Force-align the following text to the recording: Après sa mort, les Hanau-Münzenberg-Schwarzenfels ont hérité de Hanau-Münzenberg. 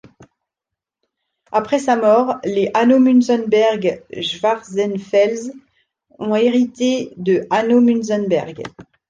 Après 1.51 1.77
sa 1.77 1.95
mort, 1.95 2.37
les 2.43 2.71
Hanau-Münzenberg-Schwarzenfels 2.73 5.51
ont 6.17 6.33
hérité 6.33 7.13
de 7.17 7.45
Hanau-Münzenberg. 7.51 8.63